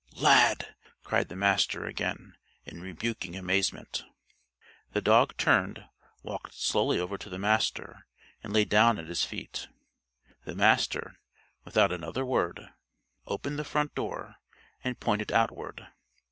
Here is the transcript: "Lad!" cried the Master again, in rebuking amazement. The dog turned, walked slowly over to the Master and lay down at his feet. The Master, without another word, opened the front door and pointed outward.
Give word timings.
"Lad!" 0.19 0.73
cried 1.03 1.29
the 1.29 1.35
Master 1.35 1.85
again, 1.85 2.35
in 2.65 2.81
rebuking 2.81 3.35
amazement. 3.35 4.03
The 4.93 5.01
dog 5.03 5.37
turned, 5.37 5.85
walked 6.23 6.55
slowly 6.55 6.99
over 6.99 7.19
to 7.19 7.29
the 7.29 7.37
Master 7.37 8.07
and 8.41 8.51
lay 8.51 8.65
down 8.65 8.97
at 8.97 9.05
his 9.05 9.23
feet. 9.23 9.67
The 10.43 10.55
Master, 10.55 11.19
without 11.65 11.91
another 11.91 12.25
word, 12.25 12.67
opened 13.27 13.59
the 13.59 13.63
front 13.63 13.93
door 13.93 14.37
and 14.83 14.99
pointed 14.99 15.31
outward. 15.31 15.85